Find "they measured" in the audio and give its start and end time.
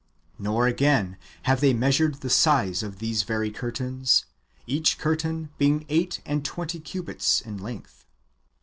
1.61-2.21